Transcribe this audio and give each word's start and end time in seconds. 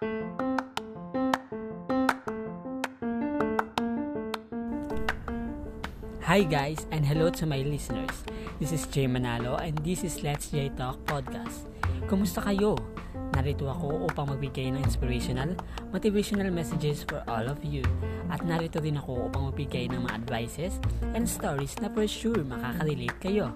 Hi 0.00 0.08
guys 6.40 6.88
and 6.88 7.04
hello 7.04 7.28
to 7.28 7.44
my 7.44 7.60
listeners. 7.60 8.24
This 8.56 8.72
is 8.72 8.88
Jay 8.88 9.04
Manalo 9.04 9.60
and 9.60 9.76
this 9.84 10.00
is 10.00 10.24
Let's 10.24 10.48
J 10.48 10.72
Talk 10.72 11.04
Podcast. 11.04 11.68
Kumusta 12.08 12.40
kayo? 12.40 12.80
Narito 13.36 13.68
ako 13.68 14.08
upang 14.08 14.32
magbigay 14.32 14.72
ng 14.72 14.80
inspirational, 14.80 15.52
motivational 15.92 16.48
messages 16.48 17.04
for 17.04 17.20
all 17.28 17.44
of 17.52 17.60
you. 17.60 17.84
At 18.32 18.40
narito 18.40 18.80
din 18.80 18.96
ako 18.96 19.28
upang 19.28 19.52
magbigay 19.52 19.92
ng 19.92 20.08
mga 20.08 20.16
advices 20.16 20.80
and 21.12 21.28
stories 21.28 21.76
na 21.76 21.92
for 21.92 22.08
sure 22.08 22.40
makaka-relate 22.40 23.20
kayo. 23.20 23.52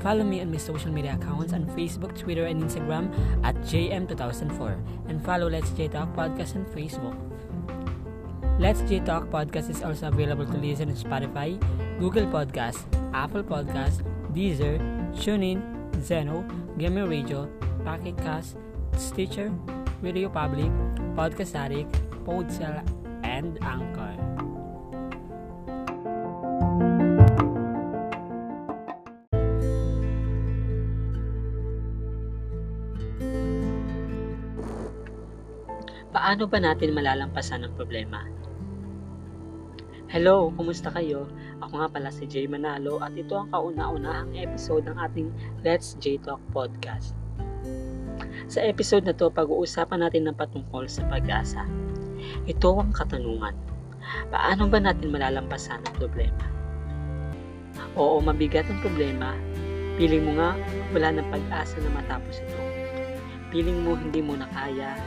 Follow 0.00 0.24
me 0.24 0.40
on 0.40 0.50
my 0.50 0.56
social 0.58 0.92
media 0.92 1.18
accounts 1.20 1.52
on 1.52 1.66
Facebook, 1.76 2.16
Twitter, 2.18 2.46
and 2.46 2.62
Instagram 2.62 3.12
at 3.44 3.56
JM2004 3.56 5.08
and 5.08 5.24
follow 5.24 5.48
Let's 5.48 5.70
J 5.70 5.88
Talk 5.88 6.14
Podcast 6.14 6.56
on 6.56 6.64
Facebook. 6.66 7.16
Let's 8.58 8.80
J 8.82 9.00
Talk 9.00 9.30
Podcast 9.30 9.70
is 9.70 9.82
also 9.82 10.08
available 10.08 10.46
to 10.46 10.56
listen 10.58 10.90
on 10.90 10.96
Spotify, 10.96 11.58
Google 11.98 12.26
Podcast, 12.26 12.78
Apple 13.14 13.42
Podcast, 13.42 14.02
Deezer, 14.32 14.78
TuneIn, 15.14 15.62
Zeno, 16.02 16.44
Gamer 16.78 17.06
Radio, 17.06 17.46
Pocket 17.84 18.16
Cast, 18.18 18.56
Stitcher, 18.96 19.52
Radio 20.02 20.28
Public, 20.28 20.70
Podcast 21.14 21.54
Addict, 21.54 21.92
Podsell, 22.24 22.82
and 23.24 23.58
Anchor. 23.62 24.28
Paano 36.18 36.50
ba 36.50 36.58
natin 36.58 36.98
malalampasan 36.98 37.62
ang 37.62 37.78
problema? 37.78 38.26
Hello, 40.10 40.50
kumusta 40.50 40.90
kayo? 40.90 41.30
Ako 41.62 41.78
nga 41.78 41.86
pala 41.94 42.10
si 42.10 42.26
Jay 42.26 42.50
Manalo 42.50 42.98
at 42.98 43.14
ito 43.14 43.38
ang 43.38 43.54
kauna-unahang 43.54 44.34
episode 44.34 44.90
ng 44.90 44.98
ating 44.98 45.30
Let's 45.62 45.94
J 46.02 46.18
Talk 46.18 46.42
podcast. 46.50 47.14
Sa 48.50 48.58
episode 48.66 49.06
na 49.06 49.14
to, 49.14 49.30
pag-uusapan 49.30 50.02
natin 50.02 50.26
ng 50.26 50.34
patungkol 50.34 50.90
sa 50.90 51.06
pag-asa. 51.06 51.62
Ito 52.50 52.82
ang 52.82 52.90
katanungan. 52.90 53.54
Paano 54.34 54.66
ba 54.66 54.82
natin 54.82 55.14
malalampasan 55.14 55.86
ang 55.86 55.94
problema? 56.02 56.42
Oo, 57.94 58.18
mabigat 58.18 58.66
ang 58.66 58.82
problema. 58.82 59.38
Piling 59.94 60.26
mo 60.26 60.34
nga, 60.34 60.58
wala 60.90 61.14
ng 61.14 61.30
pag-asa 61.30 61.78
na 61.78 61.94
matapos 61.94 62.42
ito. 62.42 62.58
Piling 63.54 63.86
mo 63.86 63.94
hindi 63.94 64.18
mo 64.18 64.34
na 64.34 64.50
kaya. 64.50 64.98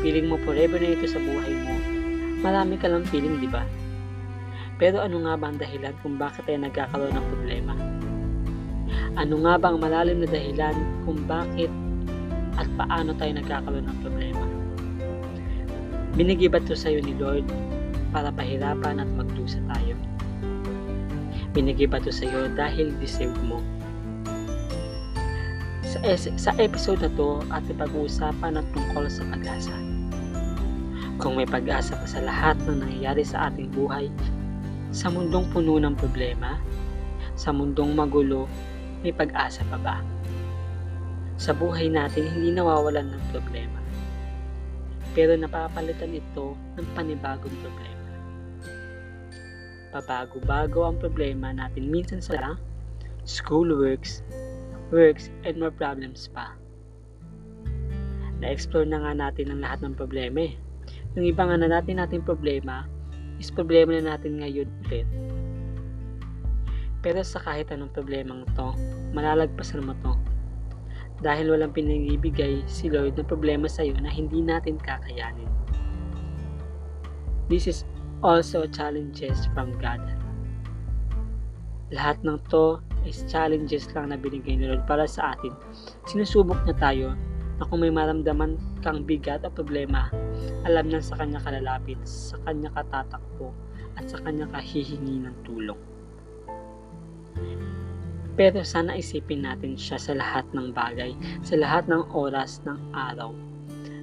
Piling 0.00 0.28
mo 0.28 0.36
forever 0.42 0.78
na 0.78 0.94
ito 0.94 1.06
sa 1.08 1.18
buhay 1.18 1.54
mo. 1.64 1.74
Marami 2.44 2.76
ka 2.76 2.86
lang 2.86 3.06
piling, 3.08 3.40
di 3.40 3.48
ba? 3.48 3.64
Pero 4.76 5.00
ano 5.00 5.24
nga 5.24 5.40
ba 5.40 5.48
ang 5.48 5.56
dahilan 5.56 5.96
kung 6.04 6.20
bakit 6.20 6.44
tayo 6.44 6.60
nagkakaroon 6.60 7.16
ng 7.16 7.26
problema? 7.32 7.74
Ano 9.16 9.40
nga 9.40 9.56
ba 9.56 9.72
ang 9.72 9.80
malalim 9.80 10.20
na 10.20 10.28
dahilan 10.28 10.76
kung 11.08 11.24
bakit 11.24 11.72
at 12.60 12.68
paano 12.76 13.16
tayo 13.16 13.32
nagkakaroon 13.40 13.88
ng 13.88 13.98
problema? 14.04 14.44
Binigay 16.16 16.52
ba 16.52 16.60
ito 16.60 16.76
sa 16.76 16.92
iyo 16.92 17.00
ni 17.00 17.16
Lord 17.16 17.48
para 18.12 18.28
pahirapan 18.32 19.00
at 19.00 19.08
magdusa 19.16 19.60
tayo? 19.72 19.96
Binigay 21.56 21.88
ba 21.88 21.96
ito 21.96 22.12
sa 22.12 22.28
iyo 22.28 22.52
dahil 22.52 22.92
deserve 23.00 23.36
mo? 23.48 23.64
Sa, 25.96 26.28
sa 26.36 26.52
episode 26.60 27.00
na 27.00 27.08
to 27.16 27.40
at 27.48 27.64
ipag-uusapan 27.72 28.60
at 28.60 28.66
tungkol 28.76 29.08
sa 29.08 29.24
pag-asa. 29.32 29.72
Kung 31.16 31.40
may 31.40 31.48
pag-asa 31.48 31.96
pa 31.96 32.04
sa 32.04 32.20
lahat 32.20 32.60
ng 32.68 32.84
nangyayari 32.84 33.24
sa 33.24 33.48
ating 33.48 33.72
buhay, 33.72 34.12
sa 34.92 35.08
mundong 35.08 35.48
puno 35.48 35.80
ng 35.80 35.96
problema, 35.96 36.60
sa 37.32 37.48
mundong 37.48 37.96
magulo, 37.96 38.44
may 39.00 39.12
pag-asa 39.12 39.64
pa 39.72 39.80
ba? 39.80 39.96
Sa 41.40 41.56
buhay 41.56 41.88
natin, 41.88 42.28
hindi 42.28 42.52
nawawalan 42.52 43.16
ng 43.16 43.24
problema. 43.32 43.80
Pero 45.16 45.32
napapalitan 45.32 46.12
ito 46.12 46.52
ng 46.76 46.86
panibagong 46.92 47.56
problema. 47.64 48.08
Pabago-bago 49.96 50.84
ang 50.84 51.00
problema 51.00 51.56
natin 51.56 51.88
minsan 51.88 52.20
sa 52.20 52.60
school 53.24 53.72
works, 54.90 55.30
and 55.42 55.58
more 55.58 55.74
problems 55.74 56.30
pa. 56.30 56.54
Na-explore 58.38 58.84
na 58.84 59.00
nga 59.00 59.12
natin 59.16 59.50
ang 59.50 59.60
lahat 59.64 59.80
ng 59.82 59.94
problema 59.96 60.46
eh. 60.46 60.54
Yung 61.16 61.24
iba 61.24 61.48
nga 61.48 61.56
na 61.56 61.72
natin 61.72 61.96
natin 61.96 62.20
problema, 62.20 62.84
is 63.40 63.48
problema 63.48 63.96
na 63.96 64.16
natin 64.16 64.40
ngayon 64.40 64.68
ulit. 64.86 65.08
Pero 67.00 67.20
sa 67.22 67.40
kahit 67.40 67.70
anong 67.72 67.94
problemang 67.94 68.44
to, 68.58 68.74
malalagpasan 69.16 69.84
mo 69.84 69.96
to. 70.04 70.12
Dahil 71.24 71.48
walang 71.48 71.72
pinagibigay 71.72 72.60
si 72.68 72.92
Lord 72.92 73.16
na 73.16 73.24
problema 73.24 73.70
sa 73.70 73.86
iyo 73.86 73.96
na 73.96 74.12
hindi 74.12 74.44
natin 74.44 74.76
kakayanin. 74.76 75.48
This 77.48 77.64
is 77.70 77.86
also 78.20 78.68
challenges 78.68 79.48
from 79.56 79.72
God. 79.80 80.02
Lahat 81.94 82.18
ng 82.26 82.42
to 82.50 82.82
is 83.06 83.22
challenges 83.30 83.86
lang 83.94 84.10
na 84.10 84.18
binigay 84.18 84.58
ni 84.58 84.66
Lord 84.66 84.84
para 84.84 85.06
sa 85.06 85.38
atin. 85.38 85.54
Sinusubok 86.10 86.58
na 86.66 86.74
tayo 86.74 87.14
na 87.56 87.64
kung 87.64 87.80
may 87.80 87.94
maramdaman 87.94 88.58
kang 88.84 89.06
bigat 89.06 89.46
o 89.46 89.48
problema, 89.48 90.12
alam 90.68 90.90
niya 90.90 91.00
sa 91.00 91.16
kanya 91.16 91.40
kalalapit, 91.40 91.96
sa 92.04 92.36
kanya 92.44 92.68
katatakbo, 92.74 93.54
at 93.96 94.04
sa 94.10 94.20
kanya 94.20 94.44
kahihingi 94.52 95.24
ng 95.24 95.36
tulong. 95.46 95.80
Pero 98.36 98.60
sana 98.60 98.92
isipin 99.00 99.48
natin 99.48 99.80
siya 99.80 99.96
sa 99.96 100.12
lahat 100.12 100.44
ng 100.52 100.76
bagay, 100.76 101.16
sa 101.40 101.56
lahat 101.56 101.88
ng 101.88 102.12
oras 102.12 102.60
ng 102.68 102.76
araw, 102.92 103.32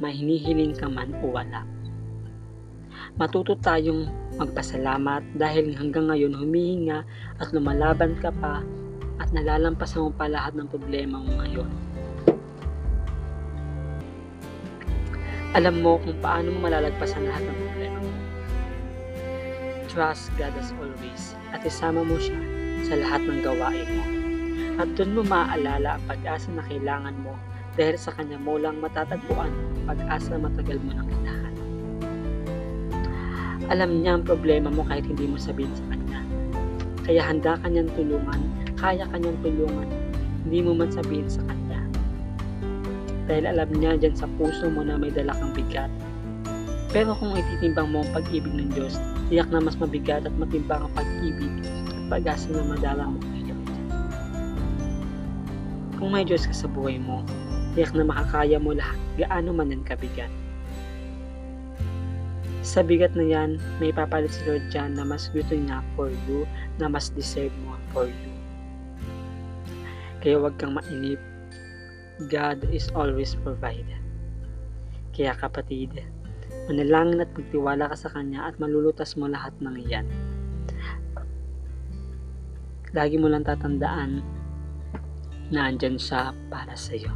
mahinihiling 0.00 0.72
ka 0.72 0.88
man 0.88 1.12
o 1.20 1.28
wala. 1.28 1.68
Matuto 3.20 3.52
tayong 3.60 4.08
magpasalamat 4.40 5.36
dahil 5.36 5.76
hanggang 5.76 6.08
ngayon 6.08 6.32
humihinga 6.32 7.04
at 7.36 7.48
lumalaban 7.52 8.16
ka 8.18 8.32
pa 8.40 8.64
at 9.22 9.30
nalalampasan 9.30 10.06
mo 10.06 10.10
pa 10.10 10.26
lahat 10.26 10.58
ng 10.58 10.66
problema 10.66 11.22
mo 11.22 11.30
ngayon. 11.38 11.70
Alam 15.54 15.86
mo 15.86 16.02
kung 16.02 16.18
paano 16.18 16.50
mo 16.50 16.66
malalagpasan 16.66 17.30
lahat 17.30 17.46
ng 17.46 17.58
problema 17.62 17.98
mo. 18.02 18.14
Trust 19.86 20.34
God 20.34 20.50
as 20.58 20.74
always 20.82 21.38
at 21.54 21.62
isama 21.62 22.02
mo 22.02 22.18
siya 22.18 22.42
sa 22.82 22.98
lahat 22.98 23.22
ng 23.22 23.38
gawain 23.46 23.86
mo. 23.94 24.04
At 24.82 24.90
doon 24.98 25.14
mo 25.14 25.22
maaalala 25.22 25.94
ang 25.94 26.04
pag-asa 26.10 26.50
na 26.50 26.66
kailangan 26.66 27.14
mo 27.22 27.38
dahil 27.78 27.94
sa 27.94 28.10
kanya 28.18 28.34
mo 28.42 28.58
lang 28.58 28.82
matatagpuan 28.82 29.54
ang 29.54 29.94
pag-asa 29.94 30.34
na 30.34 30.50
matagal 30.50 30.82
mo 30.82 30.90
nang 30.90 31.06
hinahanap. 31.06 31.68
Alam 33.70 33.90
niya 34.02 34.18
ang 34.18 34.26
problema 34.26 34.74
mo 34.74 34.82
kahit 34.82 35.06
hindi 35.06 35.30
mo 35.30 35.38
sabihin 35.38 35.70
sa 35.78 35.86
kanya. 35.86 36.18
Kaya 37.06 37.22
handa 37.22 37.54
ka 37.62 37.66
niyang 37.70 37.94
tulungan, 37.94 38.42
kaya 38.84 39.08
ka 39.08 39.16
niyang 39.16 39.40
tulungan, 39.40 39.88
hindi 40.44 40.60
mo 40.60 40.76
man 40.76 40.92
sabihin 40.92 41.24
sa 41.24 41.40
kanya 41.48 41.80
dahil 43.24 43.48
alam 43.48 43.72
niya 43.72 43.96
dyan 43.96 44.12
sa 44.12 44.28
puso 44.36 44.68
mo 44.68 44.84
na 44.84 45.00
may 45.00 45.08
dala 45.08 45.32
kang 45.40 45.56
bigat. 45.56 45.88
Pero 46.92 47.16
kung 47.16 47.32
ititimbang 47.32 47.88
mo 47.88 48.04
ang 48.04 48.12
pag-ibig 48.12 48.52
ng 48.52 48.68
Diyos, 48.76 49.00
tiyak 49.32 49.48
na 49.48 49.64
mas 49.64 49.80
mabigat 49.80 50.28
at 50.28 50.34
matimbang 50.36 50.84
ang 50.84 50.92
pag-ibig 50.92 51.64
at 51.64 52.04
pag-asa 52.12 52.52
na 52.52 52.60
madala 52.60 53.08
mo 53.08 53.16
kay 53.24 53.48
Lord. 53.48 53.72
Kung 55.96 56.12
may 56.12 56.28
Diyos 56.28 56.44
ka 56.44 56.52
sa 56.52 56.68
buhay 56.68 57.00
mo, 57.00 57.24
tiyak 57.72 57.96
na 57.96 58.04
makakaya 58.04 58.60
mo 58.60 58.76
lahat 58.76 59.00
gaano 59.16 59.56
man 59.56 59.72
yan 59.72 59.80
kabigat. 59.88 60.28
Sa 62.60 62.84
bigat 62.84 63.16
na 63.16 63.24
yan, 63.24 63.56
may 63.80 63.96
papalit 63.96 64.36
si 64.36 64.44
Lord 64.44 64.68
dyan 64.68 65.00
na 65.00 65.08
mas 65.08 65.32
gusto 65.32 65.56
niya 65.56 65.80
for 65.96 66.12
you, 66.28 66.44
na 66.76 66.92
mas 66.92 67.08
deserve 67.16 67.56
mo 67.64 67.80
for 67.96 68.04
you. 68.04 68.43
Kaya 70.24 70.40
huwag 70.40 70.56
kang 70.56 70.72
mainip 70.72 71.20
God 72.32 72.64
is 72.72 72.88
always 72.96 73.36
provider. 73.44 74.00
Kaya 75.12 75.36
kapatid, 75.36 76.00
manalangin 76.64 77.20
at 77.20 77.30
magtiwala 77.36 77.92
ka 77.92 77.96
sa 77.98 78.08
Kanya 78.08 78.48
at 78.48 78.56
malulutas 78.56 79.20
mo 79.20 79.28
lahat 79.28 79.52
ng 79.60 79.76
iyan. 79.84 80.08
Lagi 82.96 83.20
mo 83.20 83.28
lang 83.28 83.44
tatandaan 83.44 84.24
na 85.52 85.68
andyan 85.68 86.00
siya 86.00 86.32
para 86.48 86.72
sa 86.72 86.96
iyo. 86.96 87.12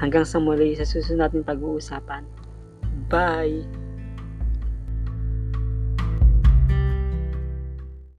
Hanggang 0.00 0.24
sa 0.24 0.40
muli 0.40 0.72
sa 0.80 0.88
susunod 0.88 1.28
nating 1.28 1.44
pag-uusapan. 1.44 2.24
Bye! 3.12 3.89